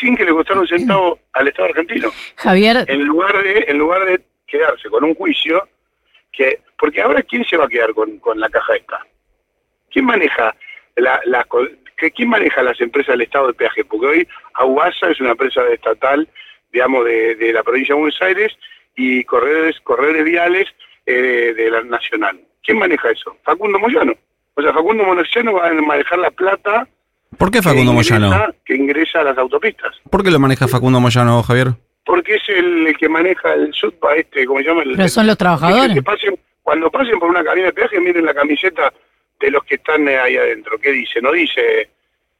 sin 0.00 0.16
que 0.16 0.24
le 0.24 0.32
costara 0.32 0.60
un 0.60 0.68
centavo 0.68 1.18
al 1.32 1.48
Estado 1.48 1.68
argentino. 1.68 2.10
Javier. 2.36 2.84
En 2.88 3.04
lugar 3.04 3.42
de, 3.42 3.64
en 3.68 3.78
lugar 3.78 4.04
de 4.04 4.20
quedarse 4.46 4.88
con 4.90 5.02
un 5.04 5.14
juicio 5.14 5.66
que 6.32 6.60
porque 6.78 7.02
ahora 7.02 7.22
quién 7.22 7.44
se 7.44 7.56
va 7.56 7.66
a 7.66 7.68
quedar 7.68 7.92
con, 7.94 8.20
la 8.36 8.48
caja 8.48 8.76
esta 8.76 9.06
quién 9.90 10.06
maneja 10.06 10.54
la, 10.96 11.20
la 11.26 11.46
quién 12.14 12.28
maneja 12.28 12.62
las 12.62 12.80
empresas 12.80 13.14
del 13.14 13.22
Estado 13.22 13.48
de 13.48 13.54
peaje 13.54 13.84
porque 13.84 14.06
hoy 14.06 14.28
Aguasa 14.54 15.10
es 15.10 15.20
una 15.20 15.32
empresa 15.32 15.62
estatal 15.68 16.28
digamos 16.72 17.04
de, 17.04 17.52
la 17.52 17.62
provincia 17.62 17.94
de 17.94 18.00
Buenos 18.00 18.22
Aires 18.22 18.52
y 18.96 19.22
corredores 19.24 19.78
corredores 19.80 20.24
viales 20.24 20.68
eh, 21.06 21.52
de 21.56 21.70
la 21.70 21.82
nacional 21.82 22.40
quién 22.62 22.78
maneja 22.78 23.10
eso 23.10 23.36
Facundo 23.44 23.78
Moyano 23.78 24.14
o 24.54 24.62
sea 24.62 24.72
Facundo 24.72 25.04
Moyano 25.04 25.52
va 25.52 25.68
a 25.68 25.72
manejar 25.74 26.18
la 26.18 26.30
plata 26.30 26.88
¿Por 27.38 27.50
qué 27.50 27.62
Facundo 27.62 27.92
Moyano? 27.92 28.30
Que 28.64 28.76
ingresa 28.76 29.20
a 29.20 29.24
las 29.24 29.38
autopistas. 29.38 29.96
¿Por 30.10 30.22
qué 30.22 30.30
lo 30.30 30.38
maneja 30.38 30.68
Facundo 30.68 31.00
Moyano, 31.00 31.42
Javier? 31.42 31.68
Porque 32.04 32.34
es 32.36 32.42
el, 32.48 32.86
el 32.88 32.96
que 32.96 33.08
maneja 33.08 33.54
el 33.54 33.72
SUTPA 33.72 34.14
este, 34.16 34.44
¿cómo 34.46 34.60
se 34.60 34.66
llama? 34.66 34.82
El, 34.82 34.96
Pero 34.96 35.08
son 35.08 35.26
los 35.26 35.36
trabajadores. 35.38 35.94
que 35.94 36.02
pasen, 36.02 36.34
cuando 36.62 36.90
pasen 36.90 37.18
por 37.18 37.30
una 37.30 37.44
cabina 37.44 37.66
de 37.66 37.72
peaje, 37.72 38.00
miren 38.00 38.24
la 38.24 38.34
camiseta 38.34 38.92
de 39.40 39.50
los 39.50 39.64
que 39.64 39.76
están 39.76 40.06
eh, 40.08 40.18
ahí 40.18 40.36
adentro. 40.36 40.78
¿Qué 40.78 40.90
dice? 40.92 41.20
No 41.20 41.32
dice, 41.32 41.90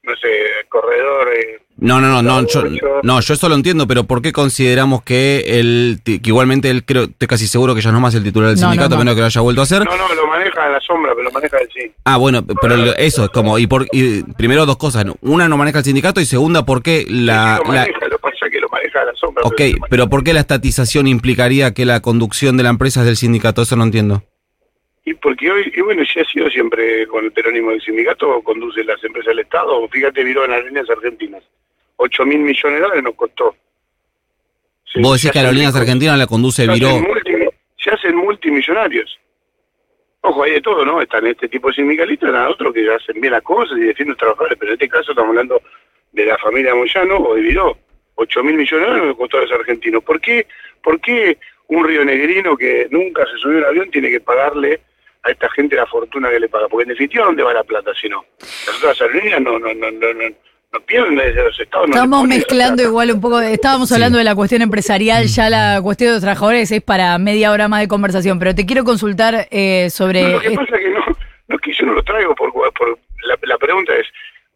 no 0.04 0.14
sé, 0.16 0.28
corredor. 0.68 1.28
eh, 1.36 1.60
No, 1.78 2.00
no, 2.00 2.08
no, 2.08 2.22
no, 2.22 2.46
yo, 2.46 2.62
no, 3.02 3.20
yo 3.20 3.34
eso 3.34 3.48
lo 3.48 3.54
entiendo, 3.56 3.86
pero 3.88 4.04
¿por 4.04 4.20
qué 4.22 4.32
consideramos 4.32 5.02
que 5.02 5.44
él, 5.46 5.98
que 6.04 6.20
igualmente 6.24 6.70
él 6.70 6.84
creo, 6.84 7.04
estoy 7.04 7.26
casi 7.28 7.46
seguro 7.48 7.74
que 7.74 7.80
ya 7.80 7.90
no 7.90 7.98
es 7.98 8.02
más 8.02 8.14
el 8.14 8.22
titular 8.22 8.50
del 8.50 8.56
No, 8.60 8.66
no, 8.66 8.72
sindicato, 8.72 8.90
no. 8.90 8.96
a 8.96 8.98
menos 9.04 9.14
que 9.14 9.20
lo 9.20 9.26
haya 9.26 9.40
vuelto 9.40 9.60
a 9.62 9.64
hacer? 9.64 9.84
no, 9.84 9.96
no, 9.96 10.14
lo 10.14 10.26
maneja 10.28 10.66
en 10.66 10.72
la 10.72 10.80
sombra, 10.80 11.12
pero 11.12 11.24
lo 11.24 11.30
maneja 11.32 11.58
él 11.58 11.68
sí. 11.74 11.92
Ah, 12.04 12.16
bueno, 12.18 12.44
pero 12.60 12.74
eso 12.96 13.24
es 13.24 13.30
como, 13.30 13.58
y 13.58 13.66
por, 13.66 13.86
y 13.92 14.22
primero 14.34 14.64
dos 14.66 14.76
cosas, 14.76 15.04
una 15.22 15.48
no 15.48 15.56
maneja 15.56 15.78
el 15.78 15.84
sindicato 15.84 16.20
y 16.20 16.24
segunda, 16.26 16.64
¿por 16.64 16.82
qué 16.82 17.04
la, 17.08 17.56
Sí, 17.58 17.62
lo 17.66 17.72
la- 17.74 17.80
maneja, 17.80 18.08
lo 18.08 18.18
pasa 18.18 18.48
que 18.50 18.60
lo 18.60 18.68
maneja 18.68 19.00
en 19.00 19.06
la 19.06 19.11
sombra. 19.22 19.42
ok, 19.44 19.60
pero 19.88 20.08
¿por 20.08 20.22
qué 20.24 20.32
la 20.32 20.40
estatización 20.40 21.06
implicaría 21.06 21.72
que 21.72 21.84
la 21.86 22.00
conducción 22.00 22.56
de 22.56 22.62
la 22.64 22.70
empresa 22.70 23.00
es 23.00 23.06
del 23.06 23.16
sindicato? 23.16 23.62
Eso 23.62 23.76
no 23.76 23.84
entiendo. 23.84 24.22
Y 25.04 25.14
porque 25.14 25.50
hoy, 25.50 25.72
y 25.74 25.80
bueno, 25.80 26.02
si 26.04 26.20
ha 26.20 26.24
sido 26.24 26.48
siempre 26.50 27.06
con 27.08 27.24
el 27.24 27.32
peronismo 27.32 27.70
del 27.70 27.80
sindicato, 27.82 28.40
conduce 28.42 28.84
las 28.84 29.02
empresas 29.02 29.28
del 29.28 29.40
Estado. 29.40 29.88
Fíjate, 29.88 30.22
viró 30.22 30.44
en 30.44 30.52
Aerolíneas 30.52 30.88
Argentinas. 30.90 31.42
8 31.96 32.24
mil 32.26 32.38
millones 32.38 32.78
de 32.78 32.80
dólares 32.80 33.02
nos 33.04 33.14
costó. 33.14 33.56
Vos 34.96 35.14
decís 35.20 35.32
que 35.32 35.38
Aerolíneas. 35.38 35.74
Argentinas 35.74 36.18
la 36.18 36.26
conduce 36.26 36.66
se 36.66 36.72
Viró. 36.72 36.88
hacen, 36.88 37.02
multi- 37.04 37.48
se 37.82 37.90
hacen 37.90 38.14
multimillonarios. 38.16 39.18
Ojo, 40.20 40.44
hay 40.44 40.52
de 40.52 40.60
todo, 40.60 40.84
¿no? 40.84 41.00
Están 41.02 41.26
este 41.26 41.48
tipo 41.48 41.68
de 41.68 41.74
sindicalistas, 41.74 42.28
están 42.28 42.46
otros 42.46 42.72
que 42.72 42.88
hacen 42.94 43.20
bien 43.20 43.32
las 43.32 43.42
cosas 43.42 43.76
y 43.78 43.80
defienden 43.80 44.10
a 44.10 44.12
los 44.12 44.18
trabajadores, 44.18 44.56
pero 44.58 44.70
en 44.70 44.74
este 44.74 44.88
caso 44.88 45.10
estamos 45.10 45.30
hablando 45.30 45.60
de 46.12 46.26
la 46.26 46.38
familia 46.38 46.74
Moyano 46.76 47.16
o 47.16 47.34
de 47.34 47.40
Viró. 47.40 47.76
8 48.14 48.42
mil 48.44 48.56
millones 48.56 48.86
de 48.86 48.92
dólares 48.94 49.16
costó 49.18 49.38
a 49.38 49.42
los 49.42 49.52
argentinos. 49.52 50.02
¿Por 50.04 50.20
qué, 50.20 50.46
¿Por 50.82 51.00
qué 51.00 51.38
un 51.68 51.86
río 51.86 52.04
negrino 52.04 52.56
que 52.56 52.86
nunca 52.90 53.24
se 53.26 53.38
subió 53.38 53.58
a 53.58 53.60
un 53.60 53.66
avión 53.66 53.90
tiene 53.90 54.10
que 54.10 54.20
pagarle 54.20 54.80
a 55.24 55.30
esta 55.30 55.48
gente 55.50 55.76
la 55.76 55.86
fortuna 55.86 56.30
que 56.30 56.40
le 56.40 56.48
paga? 56.48 56.68
Porque 56.68 56.82
en 56.84 56.88
definitiva, 56.90 57.24
¿dónde 57.26 57.42
va 57.42 57.52
la 57.54 57.64
plata 57.64 57.92
si 58.00 58.08
no? 58.08 58.24
Las 58.40 58.76
otras 58.78 59.00
aerolíneas 59.00 59.40
no, 59.40 59.58
no, 59.58 59.72
no, 59.74 59.90
no, 59.90 60.12
no, 60.14 60.28
no 60.72 60.80
pierden 60.80 61.16
desde 61.16 61.44
los 61.44 61.58
estados. 61.60 61.88
Estamos 61.88 62.26
mezclando 62.28 62.82
igual 62.82 63.10
un 63.12 63.20
poco, 63.20 63.40
estábamos 63.40 63.88
Sí. 63.88 63.94
hablando 63.94 64.18
de 64.18 64.24
la 64.24 64.34
cuestión 64.34 64.62
empresarial, 64.62 65.26
ya 65.26 65.48
la 65.50 65.80
cuestión 65.82 66.08
de 66.10 66.14
los 66.14 66.22
trabajadores 66.22 66.70
es 66.72 66.82
para 66.82 67.16
media 67.18 67.50
hora 67.52 67.68
más 67.68 67.80
de 67.80 67.88
conversación, 67.88 68.38
pero 68.38 68.54
te 68.54 68.66
quiero 68.66 68.84
consultar 68.84 69.48
eh, 69.50 69.88
sobre... 69.90 70.22
No, 70.22 70.28
lo 70.30 70.40
que 70.40 70.50
pasa 70.52 70.76
es 70.76 70.82
que 70.82 70.90
no, 70.90 71.04
no 71.48 71.56
es 71.56 71.60
que 71.62 71.72
yo 71.72 71.86
no 71.86 71.92
lo 71.94 72.02
traigo 72.02 72.34
por, 72.34 72.52
por 72.52 72.98
la, 73.24 73.38
la 73.42 73.58
pregunta 73.58 73.92
es 73.96 74.06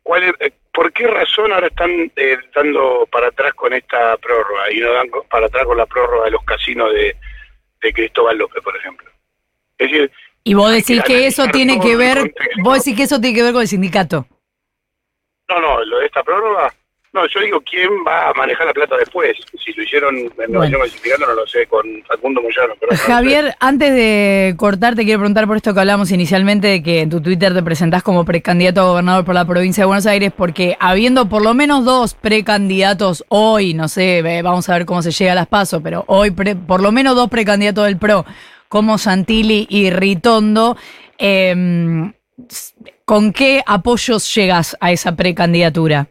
¿cuál 0.07 0.23
es, 0.23 0.33
eh, 0.39 0.53
¿por 0.73 0.93
qué 0.93 1.09
razón 1.09 1.53
ahora 1.53 1.67
están 1.67 1.91
eh, 2.15 2.39
dando 2.55 3.09
para 3.11 3.27
atrás 3.27 3.53
con 3.55 3.73
esta 3.73 4.17
prórroga 4.19 4.71
y 4.71 4.79
no 4.79 4.93
dan 4.93 5.09
para 5.29 5.47
atrás 5.47 5.65
con 5.65 5.77
la 5.77 5.85
prórroga 5.85 6.27
de 6.27 6.31
los 6.31 6.45
casinos 6.45 6.93
de, 6.93 7.17
de 7.83 7.93
Cristóbal 7.93 8.39
López, 8.39 8.63
por 8.63 8.77
ejemplo? 8.77 9.11
Es 9.77 9.91
decir, 9.91 10.13
y 10.45 10.55
vos 10.55 10.71
decís 10.71 11.03
que 11.03 11.13
que 11.15 11.27
eso 11.27 11.49
tiene 11.49 11.81
que 11.81 11.97
ver, 11.97 12.33
vos 12.63 12.79
decís 12.79 12.97
que 12.97 13.03
eso 13.03 13.21
tiene 13.21 13.37
que 13.37 13.43
ver 13.43 13.53
con 13.53 13.63
el 13.63 13.69
sindicato. 13.69 14.29
no, 15.49 15.61
no, 15.61 15.85
lo 15.85 15.99
de 15.99 16.07
esta 16.07 16.23
prórroga, 16.23 16.73
no, 17.17 17.27
yo 17.27 17.41
digo 17.41 17.61
quién 17.69 17.89
va 18.07 18.29
a 18.31 18.35
manejar 18.35 18.67
la 18.67 18.73
plata 18.73 18.97
después. 18.97 19.37
Si 19.65 19.73
lo 19.73 19.83
hicieron 19.83 20.17
en 20.17 20.31
Bueno. 20.37 20.61
no 20.79 21.35
lo 21.35 21.47
sé, 21.47 21.67
con 21.67 21.85
Facundo 22.07 22.41
Moyano. 22.43 22.75
Pero 22.79 22.93
no. 22.93 22.99
Javier, 22.99 23.55
antes 23.59 23.91
de 23.93 24.55
cortar, 24.57 24.95
te 24.95 25.05
quiero 25.05 25.19
preguntar 25.21 25.47
por 25.47 25.57
esto 25.57 25.75
que 25.75 25.81
hablamos 25.81 26.11
inicialmente, 26.13 26.69
de 26.69 26.83
que 26.83 27.01
en 27.01 27.11
tu 27.11 27.21
Twitter 27.21 27.53
te 27.55 27.63
presentás 27.63 28.03
como 28.03 28.25
precandidato 28.25 28.83
a 28.83 28.85
gobernador 28.91 29.25
por 29.25 29.35
la 29.35 29.45
provincia 29.45 29.83
de 29.83 29.87
Buenos 29.87 30.07
Aires, 30.07 30.33
porque 30.37 30.77
habiendo 30.79 31.29
por 31.29 31.43
lo 31.43 31.55
menos 31.55 31.85
dos 31.85 32.15
precandidatos 32.15 33.25
hoy, 33.29 33.75
no 33.75 33.89
sé, 33.89 34.23
vamos 34.43 34.69
a 34.69 34.75
ver 34.75 34.87
cómo 34.87 35.03
se 35.03 35.11
llega 35.11 35.33
a 35.33 35.37
las 35.37 35.47
pasos, 35.49 35.81
pero 35.83 36.05
hoy 36.07 36.31
pre- 36.31 36.55
por 36.55 36.81
lo 36.83 36.93
menos 36.93 37.17
dos 37.17 37.29
precandidatos 37.31 37.87
del 37.87 37.97
PRO, 37.99 38.25
como 38.69 38.99
Santilli 38.99 39.67
y 39.71 39.91
Ritondo, 39.91 40.77
em, 41.19 42.13
¿con 43.05 43.33
qué 43.33 43.63
apoyos 43.67 44.35
llegas 44.35 44.77
a 44.81 44.93
esa 44.93 45.17
precandidatura? 45.17 46.09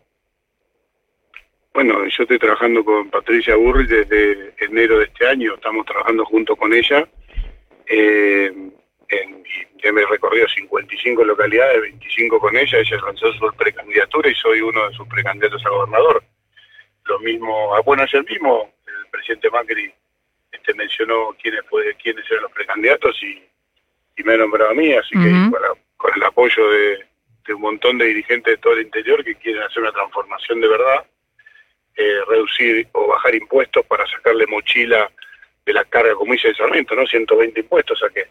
Bueno, 1.76 2.08
yo 2.08 2.24
estoy 2.24 2.40
trabajando 2.40 2.86
con 2.86 3.10
Patricia 3.10 3.54
Burri 3.58 3.86
desde 3.86 4.54
enero 4.60 4.98
de 4.98 5.06
este 5.08 5.28
año, 5.28 5.56
estamos 5.56 5.86
trabajando 5.86 6.24
junto 6.24 6.56
con 6.56 6.74
ella. 6.74 7.06
Eh, 7.88 8.50
en, 9.10 9.44
ya 9.84 9.92
me 9.92 10.04
he 10.04 10.06
recorrido 10.06 10.48
55 10.48 11.26
localidades, 11.26 11.82
25 11.82 12.40
con 12.40 12.56
ella, 12.56 12.80
ella 12.80 12.98
lanzó 13.06 13.34
su 13.34 13.54
precandidatura 13.58 14.30
y 14.30 14.36
soy 14.36 14.62
uno 14.62 14.88
de 14.88 14.96
sus 14.96 15.06
precandidatos 15.10 15.66
a 15.66 15.70
gobernador. 15.70 16.24
Lo 17.08 17.20
mismo, 17.20 17.76
ah, 17.76 17.82
bueno, 17.82 18.04
ayer 18.04 18.24
mismo 18.24 18.74
el 18.88 19.10
presidente 19.12 19.50
Macri 19.50 19.94
este, 20.54 20.74
mencionó 20.76 21.36
quiénes, 21.42 21.62
puede, 21.70 21.94
quiénes 21.96 22.24
eran 22.32 22.44
los 22.44 22.54
precandidatos 22.54 23.22
y, 23.22 23.44
y 24.16 24.24
me 24.24 24.36
ha 24.36 24.38
nombrado 24.38 24.72
a 24.72 24.76
mí, 24.76 24.94
así 24.94 25.12
que 25.12 25.58
con, 25.98 26.14
el 26.16 26.24
apoyo 26.24 26.70
de, 26.70 27.06
de 27.46 27.54
un 27.54 27.60
montón 27.60 27.98
de 27.98 28.06
dirigentes 28.06 28.54
de 28.54 28.58
todo 28.60 28.76
el 28.76 28.84
interior 28.84 29.26
que 29.26 29.36
quieren 29.36 29.64
hacer 29.64 29.84
una 29.84 29.92
transformación 29.92 30.62
de 30.62 30.70
verdad, 30.70 31.06
eh, 31.98 32.20
reducir 32.28 32.88
o 32.94 33.08
bajar 33.08 33.36
impuestos 33.36 33.86
para 33.86 34.06
sacarle 34.08 34.46
mochila 34.48 35.10
de 35.66 35.74
la 35.74 35.84
carga, 35.86 36.14
como 36.16 36.34
dice 36.34 36.50
el 36.50 36.56
Sarmiento, 36.56 36.96
¿no? 36.96 37.06
120 37.08 37.60
impuestos 37.60 38.00
saqué. 38.00 38.28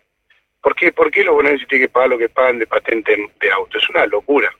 ¿Por 0.62 0.75
qué, 0.75 0.92
¿Por 0.92 1.11
qué 1.11 1.25
los 1.25 1.35
bonaerenses 1.35 1.68
tienen 1.68 1.88
que 1.88 1.92
pagar 1.92 2.11
lo 2.11 2.18
que 2.18 2.28
pagan 2.28 2.59
de 2.59 2.66
patente 2.66 3.12
en- 3.14 3.30
de 3.40 3.50
auto? 3.52 3.76
Es 3.78 3.88
una 3.90 4.06
locura. 4.06 4.50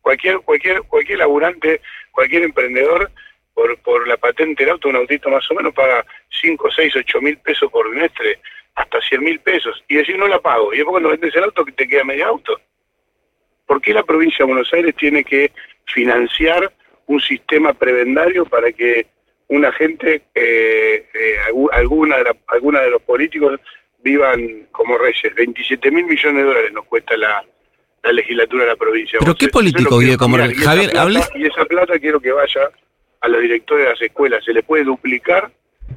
Cualquier, 0.00 0.38
cualquier, 0.40 0.82
cualquier 0.82 1.18
laburante, 1.18 1.80
cualquier 2.12 2.42
emprendedor, 2.42 3.10
por, 3.54 3.76
por 3.82 4.06
la 4.08 4.16
patente 4.16 4.62
del 4.64 4.72
auto, 4.72 4.88
un 4.88 4.96
autito 4.96 5.28
más 5.28 5.48
o 5.50 5.54
menos 5.54 5.74
paga 5.74 6.04
5, 6.40 6.70
6, 6.70 6.94
8 6.96 7.20
mil 7.20 7.36
pesos 7.38 7.70
por 7.70 7.88
trimestre, 7.90 8.38
hasta 8.76 9.00
100 9.00 9.22
mil 9.24 9.40
pesos. 9.40 9.82
Y 9.88 9.96
decir, 9.96 10.16
no 10.16 10.28
la 10.28 10.38
pago. 10.40 10.72
Y 10.72 10.76
después 10.78 10.92
cuando 10.92 11.10
vendes 11.10 11.34
el 11.34 11.44
auto, 11.44 11.64
te 11.76 11.86
queda 11.88 12.04
medio 12.04 12.26
auto. 12.26 12.60
¿Por 13.66 13.80
qué 13.82 13.92
la 13.92 14.02
provincia 14.04 14.38
de 14.44 14.52
Buenos 14.52 14.72
Aires 14.72 14.94
tiene 14.96 15.24
que 15.24 15.52
financiar 15.86 16.72
un 17.10 17.20
sistema 17.20 17.72
prebendario 17.74 18.44
para 18.46 18.70
que 18.72 19.06
una 19.48 19.72
gente, 19.72 20.22
eh, 20.34 21.06
eh, 21.12 21.34
algu- 21.50 21.68
alguna, 21.72 22.18
de 22.18 22.24
la- 22.24 22.36
alguna 22.48 22.80
de 22.82 22.90
los 22.90 23.02
políticos 23.02 23.58
vivan 24.02 24.68
como 24.70 24.96
reyes? 24.96 25.34
27 25.34 25.90
mil 25.90 26.04
millones 26.06 26.36
de 26.36 26.42
dólares 26.48 26.72
nos 26.72 26.84
cuesta 26.86 27.16
la, 27.16 27.44
la 28.04 28.12
legislatura 28.12 28.62
de 28.64 28.70
la 28.70 28.76
provincia. 28.76 29.18
¿Pero 29.18 29.34
qué 29.34 29.48
político 29.48 29.98
vive 29.98 30.16
como 30.16 30.36
cambiar. 30.36 30.50
rey? 30.50 30.58
Y 30.58 30.62
esa 30.62 30.70
Javier, 30.70 30.96
hables- 30.96 31.30
Y 31.34 31.46
esa 31.46 31.64
plata 31.64 31.98
quiero 31.98 32.20
que 32.20 32.30
vaya 32.30 32.70
a 33.22 33.28
los 33.28 33.42
directores 33.42 33.84
de 33.86 33.90
las 33.90 34.02
escuelas. 34.02 34.44
Se 34.44 34.52
le 34.52 34.62
puede 34.62 34.84
duplicar 34.84 35.50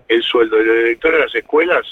el 0.08 0.24
sueldo 0.24 0.58
de 0.58 0.66
los 0.66 0.76
directores 0.78 1.20
de 1.20 1.26
las 1.26 1.36
escuelas 1.36 1.86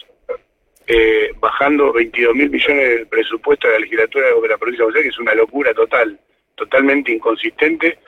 eh, 0.87 1.31
bajando 1.39 1.93
22 1.93 2.35
mil 2.35 2.49
millones 2.49 2.89
del 2.89 3.07
presupuesto 3.07 3.67
de 3.67 3.73
la 3.73 3.79
legislatura 3.81 4.25
de 4.27 4.47
la 4.49 4.57
provincia 4.57 4.81
de 4.81 4.85
Buenos 4.85 4.95
Aires, 4.97 5.03
que 5.03 5.09
es 5.15 5.19
una 5.19 5.35
locura 5.35 5.73
total, 5.75 6.19
totalmente 6.55 7.11
inconsistente 7.11 7.99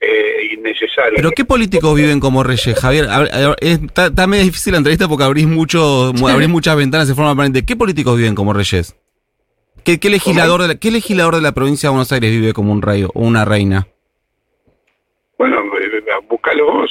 e 0.00 0.54
innecesaria. 0.54 1.12
¿Pero 1.16 1.30
qué 1.32 1.44
políticos 1.44 1.94
viven 1.94 2.20
como 2.20 2.42
reyes, 2.42 2.74
Javier? 2.78 3.06
A 3.10 3.18
ver, 3.20 3.34
a 3.34 3.38
ver, 3.48 3.56
es- 3.60 3.80
Está, 3.82 4.06
está 4.06 4.26
medio 4.26 4.44
difícil 4.44 4.72
la 4.72 4.78
entrevista 4.78 5.06
porque 5.08 5.24
abrís, 5.24 5.46
mucho, 5.46 6.12
mu- 6.18 6.28
abrís 6.28 6.48
muchas 6.48 6.74
ventanas 6.76 7.06
de 7.08 7.14
forma 7.14 7.30
permanente. 7.32 7.64
¿Qué 7.66 7.76
políticos 7.76 8.16
viven 8.16 8.34
como 8.34 8.52
reyes? 8.52 8.96
¿Qué, 9.84 9.98
qué 10.00 10.10
legislador 10.10 10.62
de 10.62 10.68
la, 10.68 10.74
¿Qué 10.76 10.90
legislador 10.90 11.36
de 11.36 11.42
la 11.42 11.52
provincia 11.52 11.88
de 11.88 11.92
Buenos 11.92 12.12
Aires 12.12 12.30
vive 12.30 12.52
como 12.52 12.72
un 12.72 12.82
rey 12.82 13.04
o 13.04 13.10
una 13.14 13.44
reina? 13.44 13.86
Bueno, 15.38 15.56
eh, 15.80 16.02
buscalo 16.28 16.66
vos. 16.72 16.90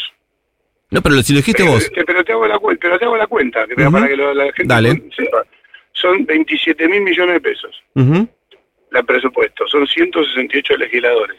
No, 0.91 1.01
pero 1.03 1.21
si 1.21 1.33
lo 1.33 1.37
dijiste 1.37 1.63
pero, 1.63 1.73
vos. 1.75 1.85
eh, 1.95 2.03
pero 2.05 2.23
te 2.23 2.31
hago 2.31 2.47
la 2.47 2.57
cuenta, 2.57 2.81
pero 2.81 2.97
te 2.99 3.05
hago 3.05 3.17
la 3.17 3.27
cuenta, 3.27 3.59
para 3.91 4.07
que 4.07 4.15
lo- 4.15 4.33
la 4.33 4.45
gente 4.45 4.63
Dale. 4.65 5.03
sepa. 5.15 5.43
Son 5.93 6.25
27 6.25 6.87
mil 6.87 7.01
millones 7.01 7.35
de 7.35 7.41
pesos 7.41 7.75
Ujú. 7.95 8.27
el 8.93 9.05
presupuesto, 9.05 9.67
son 9.67 9.85
168 9.85 10.77
legisladores. 10.77 11.37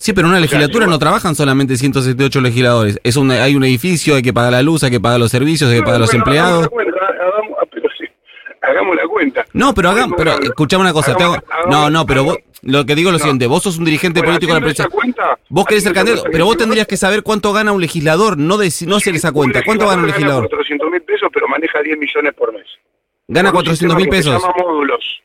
Sí, 0.00 0.12
pero 0.12 0.28
en 0.28 0.30
una 0.32 0.40
legislatura 0.40 0.86
no 0.86 0.96
trabajan 0.98 1.34
solamente 1.34 1.76
178 1.76 2.40
legisladores. 2.40 3.00
Es 3.02 3.16
un, 3.16 3.32
hay 3.32 3.56
un 3.56 3.64
edificio, 3.64 4.14
hay 4.14 4.22
que 4.22 4.32
pagar 4.32 4.52
la 4.52 4.62
luz, 4.62 4.84
hay 4.84 4.92
que 4.92 5.00
pagar 5.00 5.18
los 5.18 5.30
servicios, 5.32 5.70
hay 5.70 5.78
que 5.78 5.82
pagar 5.84 6.00
los 6.00 6.14
empleados. 6.14 6.68
Hagamos 6.68 6.76
la 6.76 6.88
cuenta, 6.88 7.00
hagamos, 7.20 7.58
ah, 7.60 8.68
hagamos 8.70 8.96
la 8.96 9.08
cuenta. 9.08 9.44
No, 9.54 9.74
pero 9.74 9.90
hagamos, 9.90 10.14
pero 10.16 10.40
escuchame 10.40 10.82
una 10.82 10.92
cosa. 10.92 11.16
te 11.16 11.24
hago- 11.24 11.34
hagamos- 11.50 11.68
no, 11.70 11.90
no, 11.90 12.06
pero 12.06 12.22
vos, 12.22 12.38
lo 12.62 12.86
que 12.86 12.94
digo 12.94 13.08
es 13.08 13.12
lo 13.14 13.18
No. 13.18 13.24
siguiente. 13.24 13.46
Vos 13.48 13.64
sos 13.64 13.78
un 13.78 13.84
dirigente 13.86 14.20
Bueno, 14.20 14.34
político 14.34 14.54
de 14.54 14.60
la 14.60 14.66
haciendo 14.68 14.82
esa 14.84 14.88
provincia. 14.88 15.22
cuenta, 15.24 15.42
Vos 15.48 15.64
querés 15.66 15.82
ser 15.82 15.92
candidato, 15.92 16.24
pero 16.30 16.44
vos 16.44 16.56
tendrías 16.56 16.86
que 16.86 16.96
saber 16.96 17.24
cuánto 17.24 17.52
gana 17.52 17.72
un 17.72 17.80
legislador, 17.80 18.38
no, 18.38 18.56
deci- 18.56 18.86
no 18.86 18.96
hacer 18.96 19.16
esa 19.16 19.32
cuenta. 19.32 19.62
¿Cuánto 19.64 19.88
gana 19.88 20.00
un 20.02 20.06
legislador? 20.06 20.48
400 20.48 20.90
mil 20.92 21.02
pesos, 21.02 21.28
pero 21.34 21.48
maneja 21.48 21.82
10 21.82 21.98
millones 21.98 22.34
por 22.34 22.52
mes. 22.52 22.66
Gana 23.26 23.50
Con 23.50 23.58
un 23.58 23.64
400 23.64 23.96
mil 23.96 24.08
pesos. 24.08 24.42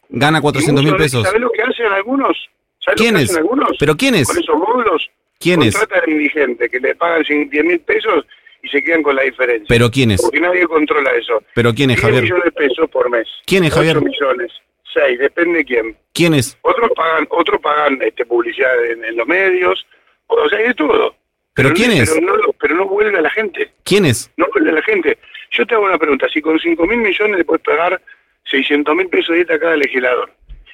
Gana 0.09 0.41
400 0.41 0.83
mil 0.83 0.93
de- 0.93 0.97
pesos. 0.99 1.23
¿Sabés 1.23 1.41
lo 1.41 1.51
que 1.51 1.61
hacen 1.61 1.85
algunos? 1.93 2.35
¿Sabés 2.83 2.99
lo 2.99 3.03
que 3.05 3.09
¿Quiénes? 3.11 3.29
hacen 3.29 3.37
algunos? 3.37 3.69
¿Pero 3.79 3.95
quiénes? 3.95 4.27
Con 4.27 4.37
esos 4.39 4.55
módulos. 4.57 5.09
¿Quiénes? 5.39 5.75
Contratan 5.77 6.09
a 6.09 6.11
indigentes 6.13 6.71
que 6.71 6.79
le 6.79 6.95
pagan 6.95 7.23
10 7.23 7.63
mil 7.65 7.79
pesos 7.81 8.25
y 8.61 8.69
se 8.69 8.83
quedan 8.83 9.03
con 9.03 9.15
la 9.15 9.23
diferencia. 9.23 9.65
¿Pero 9.67 9.89
quiénes? 9.91 10.21
Porque 10.21 10.39
nadie 10.39 10.65
controla 10.67 11.11
eso. 11.11 11.41
¿Pero 11.53 11.73
quiénes, 11.73 11.97
10 11.97 12.01
Javier? 12.05 12.23
millones 12.23 12.43
de 12.45 12.51
pesos 12.51 12.89
por 12.89 13.09
mes. 13.09 13.27
¿Quiénes, 13.45 13.71
8 13.71 13.75
Javier? 13.77 14.01
millones. 14.01 14.51
6, 14.93 15.19
depende 15.19 15.57
de 15.59 15.65
quién. 15.65 15.97
¿Quiénes? 16.13 16.57
Otros 16.61 16.91
pagan, 16.95 17.27
otros 17.31 17.59
pagan 17.61 17.99
este, 18.01 18.25
publicidad 18.25 18.85
en, 18.85 19.03
en 19.03 19.17
los 19.17 19.27
medios. 19.27 19.85
O 20.27 20.47
sea, 20.49 20.59
hay 20.59 20.67
de 20.67 20.73
todo. 20.75 21.15
¿Pero 21.55 21.69
no- 21.69 21.75
quiénes? 21.75 22.11
Pero 22.13 22.25
no, 22.37 22.53
pero 22.59 22.75
no 22.75 22.85
vuelve 22.87 23.17
a 23.17 23.21
la 23.21 23.29
gente. 23.31 23.71
¿Quiénes? 23.83 24.31
No 24.37 24.45
vuelve 24.53 24.69
a 24.69 24.73
la 24.73 24.81
gente. 24.83 25.17
Yo 25.51 25.65
te 25.65 25.73
hago 25.75 25.85
una 25.85 25.97
pregunta. 25.97 26.27
Si 26.31 26.41
con 26.41 26.59
5 26.59 26.85
mil 26.85 26.97
millones 26.99 27.37
le 27.37 27.43
puedes 27.45 27.63
pagar 27.63 28.01
600 28.45 28.95
mil 28.95 29.07
pesos 29.07 29.29
de 29.29 29.35
dieta 29.37 29.55
a 29.55 29.59
cada 29.59 29.75
legislador, 29.77 30.31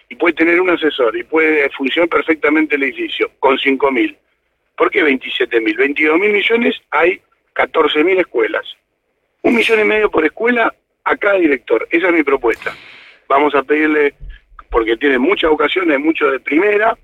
y 0.09 0.15
puede 0.15 0.33
tener 0.33 0.59
un 0.59 0.71
asesor, 0.71 1.15
y 1.15 1.23
puede 1.23 1.69
funcionar 1.69 2.09
perfectamente 2.09 2.75
el 2.75 2.83
edificio, 2.83 3.31
con 3.39 3.57
5 3.57 3.91
mil, 3.91 4.17
¿por 4.75 4.89
qué 4.89 5.03
27 5.03 5.61
mil? 5.61 5.77
22 5.77 6.19
mil 6.19 6.31
millones 6.31 6.75
hay 6.89 7.21
14 7.53 8.03
mil 8.03 8.17
escuelas. 8.17 8.65
Un 9.43 9.55
millón 9.55 9.79
y 9.79 9.83
medio 9.83 10.09
por 10.09 10.25
escuela 10.25 10.73
a 11.03 11.17
cada 11.17 11.35
director. 11.35 11.87
Esa 11.91 12.07
es 12.07 12.13
mi 12.13 12.23
propuesta. 12.23 12.75
Vamos 13.27 13.53
a 13.55 13.63
pedirle, 13.63 14.13
porque 14.69 14.97
tiene 14.97 15.19
muchas 15.19 15.51
ocasiones, 15.51 15.99
muchos 15.99 16.31
de 16.31 16.39
primera, 16.39 16.97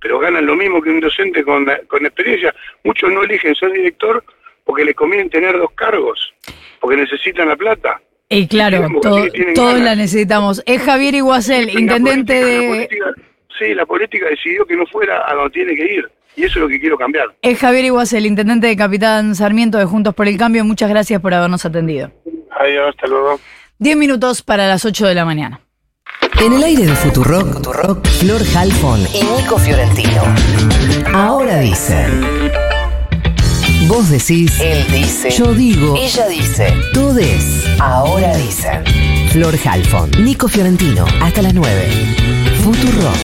pero 0.00 0.18
ganan 0.18 0.46
lo 0.46 0.54
mismo 0.54 0.80
que 0.80 0.90
un 0.90 1.00
docente 1.00 1.42
con, 1.42 1.66
con 1.88 2.06
experiencia. 2.06 2.54
Muchos 2.84 3.10
no 3.10 3.22
eligen 3.22 3.54
ser 3.54 3.72
director 3.72 4.22
porque 4.64 4.84
les 4.84 4.94
conviene 4.94 5.30
tener 5.30 5.58
dos 5.58 5.72
cargos, 5.72 6.32
porque 6.80 6.96
necesitan 6.96 7.48
la 7.48 7.56
plata. 7.56 8.00
Y 8.34 8.46
claro, 8.48 8.88
todo- 9.00 9.26
todos 9.54 9.72
ganas. 9.74 9.84
la 9.84 9.94
necesitamos. 9.96 10.62
Es 10.66 10.82
Javier 10.82 11.14
Iguacel, 11.14 11.66
La 11.74 11.80
intendente 11.80 12.40
política- 12.40 12.46
la 12.46 12.60
de... 12.60 12.68
política- 12.68 13.28
sí, 13.58 13.74
la 13.74 13.86
política 13.86 14.26
decidió 14.30 14.64
que 14.66 14.76
no 14.76 14.86
fuera 14.86 15.22
a 15.30 15.34
donde 15.34 15.50
tiene 15.50 15.74
que 15.76 15.94
ir. 15.94 16.10
Y 16.34 16.44
eso 16.44 16.58
es 16.58 16.62
lo 16.62 16.68
que 16.68 16.80
quiero 16.80 16.96
cambiar. 16.96 17.26
Es 17.42 17.58
Javier 17.58 17.84
Iguacel, 17.84 18.24
intendente 18.24 18.66
de 18.66 18.76
Capitán 18.76 19.34
Sarmiento 19.34 19.76
de 19.78 19.84
Juntos 19.84 20.14
por 20.14 20.26
el 20.28 20.38
Cambio. 20.38 20.64
Muchas 20.64 20.88
gracias 20.88 21.20
por 21.20 21.34
habernos 21.34 21.64
atendido. 21.66 22.10
Adiós, 22.58 22.88
hasta 22.88 23.06
luego. 23.06 23.38
Diez 23.78 23.96
minutos 23.96 24.42
para 24.42 24.66
las 24.66 24.84
8 24.84 25.06
de 25.06 25.14
la 25.14 25.24
mañana. 25.26 25.60
En 26.44 26.52
el 26.54 26.62
aire 26.64 26.84
de 26.86 26.94
Futurock, 26.94 27.52
Futurock, 27.54 28.06
Flor 28.06 28.40
Halfon 28.56 29.00
y 29.14 29.22
Nico 29.42 29.58
Fiorentino. 29.58 30.22
Ahora 31.12 31.58
dicen. 31.60 32.50
Vos 33.88 34.10
decís. 34.10 34.52
Él 34.60 34.86
dice. 34.90 35.30
Yo 35.30 35.54
digo. 35.54 35.96
Ella 35.96 36.28
dice. 36.28 36.72
Todes. 36.92 37.64
Ahora 37.78 38.36
dicen. 38.36 38.84
Flor 39.30 39.58
Halfon, 39.64 40.10
Nico 40.22 40.48
Fiorentino. 40.48 41.04
Hasta 41.20 41.42
las 41.42 41.54
9. 41.54 41.88
Futurock. 42.62 43.16